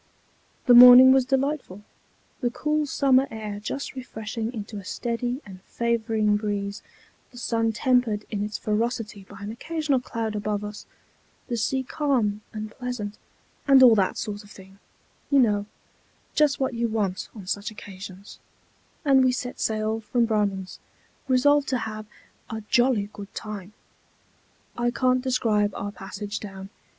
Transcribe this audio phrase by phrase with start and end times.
[0.65, 1.83] The morning was delightful,
[2.39, 6.81] the cool summer air just freshening into a steady and favoring breeze,
[7.29, 10.87] the sun tempered in his ferocity by an occasional cloud above us,
[11.49, 13.19] the sea calm and pleasant
[13.67, 14.79] and all that sort of thing,
[15.29, 15.67] you know
[16.33, 18.39] just what you want on such occasions,
[19.05, 20.79] and we set sail from Braman's,
[21.27, 22.07] resolved to have
[22.49, 23.73] "a jolly good time."
[24.75, 26.71] I can't describe our passage down.